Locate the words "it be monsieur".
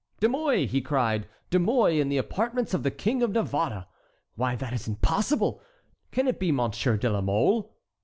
6.27-6.97